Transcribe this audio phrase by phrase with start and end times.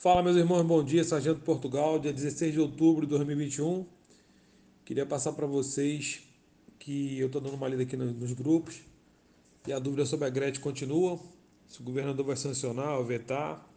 [0.00, 1.02] Fala, meus irmãos, bom dia.
[1.02, 3.84] Sargento Portugal, dia 16 de outubro de 2021.
[4.84, 6.20] Queria passar para vocês
[6.78, 8.80] que eu estou dando uma lida aqui nos grupos
[9.66, 11.18] e a dúvida sobre a Gretchen continua.
[11.66, 13.68] Se o governador vai sancionar ou vetar,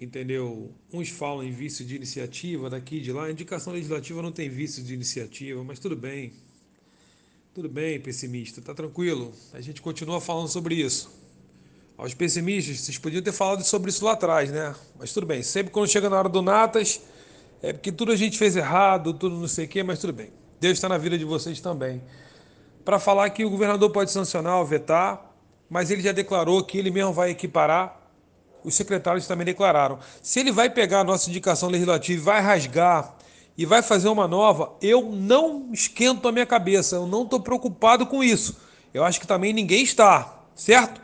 [0.00, 0.70] entendeu?
[0.92, 3.24] Uns falam em vício de iniciativa daqui de lá.
[3.24, 6.34] A indicação legislativa não tem vício de iniciativa, mas tudo bem.
[7.52, 9.32] Tudo bem, pessimista, tá tranquilo.
[9.52, 11.21] A gente continua falando sobre isso
[12.02, 14.74] aos pessimistas, vocês podiam ter falado sobre isso lá atrás, né?
[14.98, 17.00] Mas tudo bem, sempre quando chega na hora do Natas,
[17.62, 20.32] é porque tudo a gente fez errado, tudo não sei o quê, mas tudo bem.
[20.60, 22.02] Deus está na vida de vocês também.
[22.84, 25.32] Para falar que o governador pode sancionar vetar,
[25.70, 28.00] mas ele já declarou que ele mesmo vai equiparar,
[28.64, 30.00] os secretários também declararam.
[30.20, 33.14] Se ele vai pegar a nossa indicação legislativa vai rasgar
[33.56, 38.06] e vai fazer uma nova, eu não esquento a minha cabeça, eu não estou preocupado
[38.06, 38.56] com isso.
[38.92, 41.01] Eu acho que também ninguém está, certo?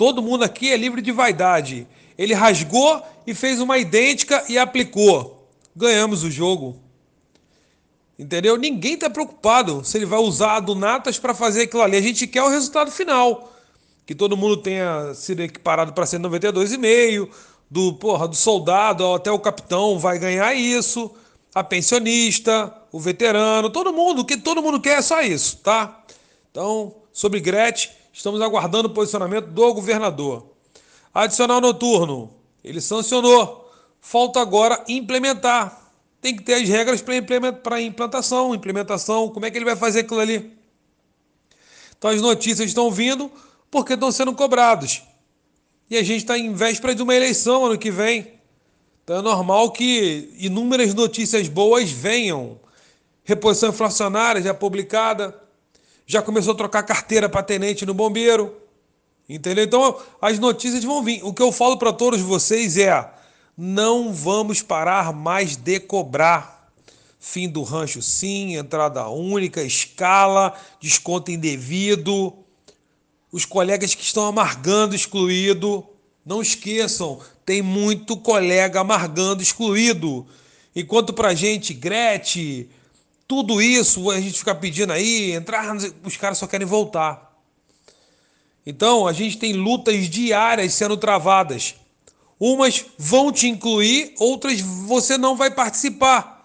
[0.00, 1.86] Todo mundo aqui é livre de vaidade.
[2.16, 5.46] Ele rasgou e fez uma idêntica e aplicou.
[5.76, 6.80] Ganhamos o jogo.
[8.18, 8.56] Entendeu?
[8.56, 11.98] Ninguém está preocupado se ele vai usar a do Natas para fazer aquilo ali.
[11.98, 13.52] A gente quer o resultado final.
[14.06, 17.28] Que todo mundo tenha sido equiparado para ser 92,5.
[17.70, 21.10] Do, porra, do soldado até o capitão vai ganhar isso.
[21.54, 24.22] A pensionista, o veterano, todo mundo.
[24.22, 26.02] O que todo mundo quer é só isso, tá?
[26.50, 30.44] Então, sobre Gretchen, Estamos aguardando o posicionamento do governador.
[31.14, 32.30] Adicional noturno,
[32.62, 33.72] ele sancionou.
[33.98, 35.90] Falta agora implementar.
[36.20, 37.02] Tem que ter as regras
[37.62, 39.30] para implantação, implementação.
[39.30, 40.54] Como é que ele vai fazer aquilo ali?
[41.96, 43.32] Então as notícias estão vindo
[43.70, 45.02] porque estão sendo cobrados.
[45.88, 48.34] E a gente está em véspera de uma eleição ano que vem.
[49.02, 52.60] Então é normal que inúmeras notícias boas venham.
[53.24, 55.39] Reposição inflacionária já publicada
[56.10, 58.56] já começou a trocar carteira para tenente no bombeiro.
[59.28, 59.62] Entendeu?
[59.62, 61.22] Então as notícias vão vir.
[61.22, 63.08] O que eu falo para todos vocês é:
[63.56, 66.68] não vamos parar mais de cobrar.
[67.20, 72.34] Fim do rancho, sim, entrada única, escala, desconto indevido.
[73.30, 75.86] Os colegas que estão amargando excluído,
[76.26, 80.26] não esqueçam, tem muito colega amargando excluído.
[80.74, 82.68] Enquanto para gente, Gretchen,
[83.30, 87.32] tudo isso a gente fica pedindo aí, entrar, os caras só querem voltar.
[88.66, 91.76] Então a gente tem lutas diárias sendo travadas.
[92.40, 96.44] Umas vão te incluir, outras você não vai participar.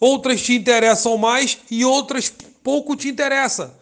[0.00, 2.28] Outras te interessam mais e outras
[2.60, 3.78] pouco te interessa.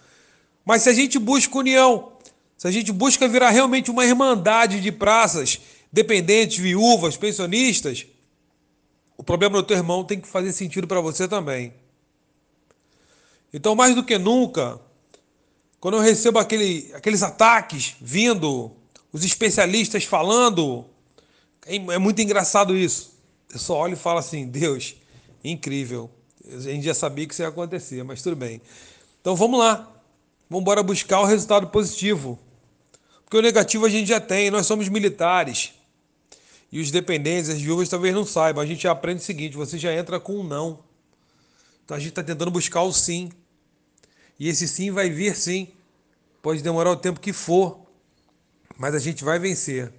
[0.66, 2.12] Mas se a gente busca união,
[2.58, 5.58] se a gente busca virar realmente uma irmandade de praças,
[5.90, 8.04] dependentes, viúvas, pensionistas,
[9.16, 11.72] o problema do teu irmão tem que fazer sentido para você também.
[13.54, 14.80] Então, mais do que nunca,
[15.78, 18.72] quando eu recebo aquele, aqueles ataques vindo,
[19.12, 20.84] os especialistas falando,
[21.64, 23.16] é, é muito engraçado isso.
[23.52, 24.96] Eu só olho e falo assim: Deus,
[25.44, 26.10] incrível.
[26.52, 28.60] A gente já sabia que isso ia acontecer, mas tudo bem.
[29.20, 29.88] Então vamos lá.
[30.50, 32.36] Vamos embora buscar o resultado positivo.
[33.24, 35.74] Porque o negativo a gente já tem, nós somos militares.
[36.72, 38.64] E os dependentes, as viúvas talvez não saibam.
[38.64, 40.80] A gente aprende o seguinte: você já entra com um não.
[41.84, 43.30] Então a gente está tentando buscar o sim.
[44.38, 45.68] E esse sim vai vir sim.
[46.42, 47.80] Pode demorar o tempo que for,
[48.76, 49.92] mas a gente vai vencer.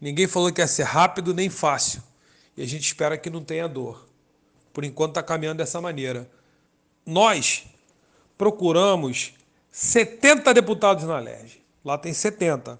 [0.00, 2.02] Ninguém falou que ia ser rápido nem fácil.
[2.56, 4.06] E a gente espera que não tenha dor.
[4.72, 6.30] Por enquanto está caminhando dessa maneira.
[7.04, 7.66] Nós
[8.36, 9.34] procuramos
[9.70, 11.60] 70 deputados na LERJ.
[11.84, 12.78] Lá tem 70.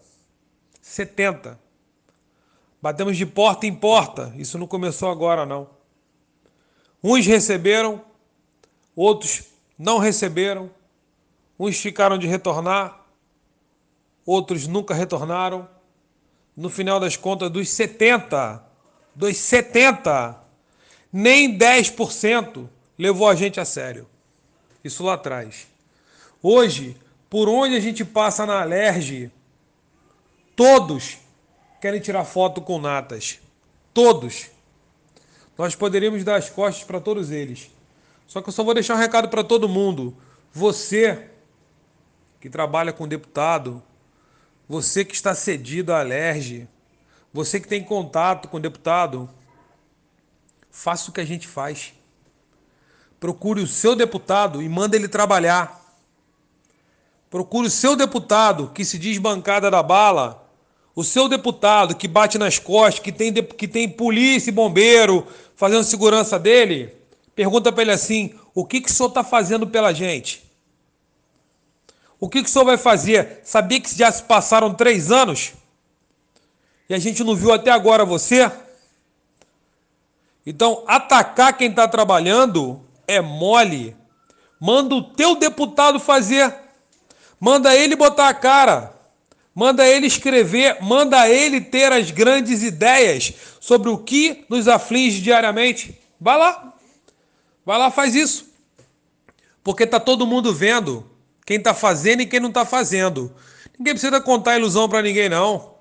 [0.81, 1.59] 70.
[2.81, 4.33] Batemos de porta em porta.
[4.37, 5.69] Isso não começou agora, não.
[7.03, 8.05] Uns receberam,
[8.95, 9.45] outros
[9.79, 10.71] não receberam,
[11.59, 13.05] uns ficaram de retornar,
[14.27, 15.69] outros nunca retornaram.
[16.57, 18.63] No final das contas, dos 70,
[19.15, 20.37] dos 70,
[21.13, 22.69] nem 10%
[22.99, 24.09] levou a gente a sério.
[24.83, 25.69] Isso lá atrás.
[26.43, 26.97] Hoje,
[27.31, 29.31] por onde a gente passa na Alerge,
[30.57, 31.19] todos
[31.81, 33.39] querem tirar foto com natas.
[33.95, 34.51] Todos.
[35.57, 37.71] Nós poderíamos dar as costas para todos eles.
[38.29, 40.15] Só que eu só vou deixar um recado para todo mundo.
[40.53, 41.31] Você
[42.39, 43.83] que trabalha com deputado,
[44.69, 46.69] você que está cedido à alerge,
[47.33, 49.31] você que tem contato com deputado,
[50.71, 51.95] faça o que a gente faz.
[53.19, 55.81] Procure o seu deputado e manda ele trabalhar.
[57.31, 60.47] Procure o seu deputado que se diz bancada da bala,
[60.95, 65.27] o seu deputado que bate nas costas, que tem, que tem polícia e bombeiro
[65.57, 66.98] fazendo segurança dele.
[67.39, 70.43] Pergunta para ele assim: o que, que o senhor está fazendo pela gente?
[72.19, 73.43] O que, que o senhor vai fazer?
[73.45, 75.53] Sabia que já se passaram três anos?
[76.89, 78.51] E a gente não viu até agora você?
[80.45, 83.97] Então, atacar quem está trabalhando é mole.
[84.59, 86.53] Manda o teu deputado fazer.
[87.39, 88.93] Manda ele botar a cara.
[89.55, 90.83] Manda ele escrever.
[90.83, 95.97] Manda ele ter as grandes ideias sobre o que nos aflige diariamente.
[96.21, 96.68] Vai lá.
[97.69, 98.47] Vai lá, faz isso.
[99.63, 101.05] Porque tá todo mundo vendo
[101.45, 103.31] quem está fazendo e quem não está fazendo.
[103.79, 105.75] Ninguém precisa contar ilusão para ninguém, não.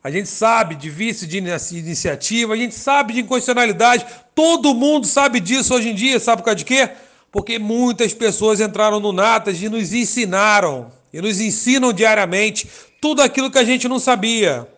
[0.00, 5.40] A gente sabe de vício de iniciativa, a gente sabe de inconstitucionalidade, todo mundo sabe
[5.40, 6.88] disso hoje em dia, sabe por causa de quê?
[7.32, 12.70] Porque muitas pessoas entraram no Natas e nos ensinaram, e nos ensinam diariamente
[13.00, 14.68] tudo aquilo que a gente não sabia.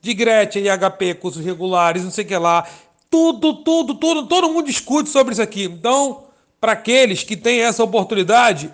[0.00, 2.68] De Gretchen, HP, cursos regulares, não sei o que lá.
[3.14, 5.64] Tudo, tudo, tudo, todo mundo discute sobre isso aqui.
[5.64, 6.24] Então,
[6.60, 8.72] para aqueles que têm essa oportunidade,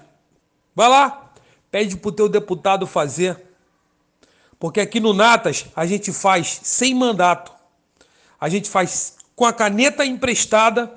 [0.75, 1.33] vai lá,
[1.71, 3.51] pede para o teu deputado fazer
[4.61, 7.51] porque aqui no Natas a gente faz sem mandato.
[8.39, 10.93] A gente faz com a caneta emprestada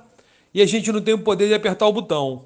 [0.54, 2.45] e a gente não tem o poder de apertar o botão.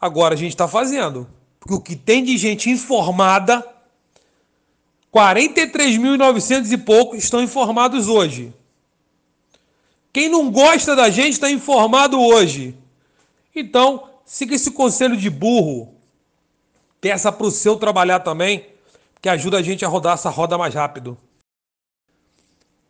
[0.00, 1.28] Agora a gente está fazendo.
[1.58, 3.66] Porque o que tem de gente informada,
[5.12, 8.54] 43.900 e pouco estão informados hoje.
[10.12, 12.76] Quem não gosta da gente está informado hoje.
[13.54, 15.94] Então, siga esse conselho de burro.
[17.00, 18.66] Peça para o seu trabalhar também
[19.22, 21.16] que ajuda a gente a rodar essa roda mais rápido.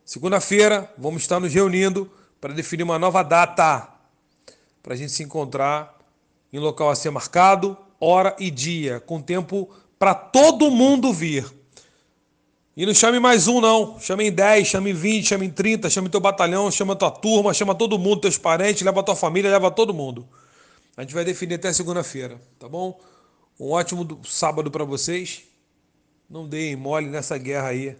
[0.04, 3.88] Segunda-feira, vamos estar nos reunindo para definir uma nova data
[4.82, 5.98] para a gente se encontrar
[6.52, 9.68] em local a ser marcado, hora e dia, com tempo
[9.98, 11.59] para todo mundo vir.
[12.80, 14.00] E não chame mais um, não.
[14.00, 17.52] Chame em 10, chame em 20, chame em 30, chame teu batalhão, chama tua turma,
[17.52, 20.26] chama todo mundo, teus parentes, leva tua família, leva todo mundo.
[20.96, 22.98] A gente vai definir até segunda-feira, tá bom?
[23.60, 25.42] Um ótimo sábado para vocês
[26.26, 27.94] não deem mole nessa guerra aí,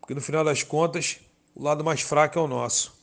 [0.00, 1.16] porque no final das contas,
[1.52, 2.94] o lado mais fraco é o nosso.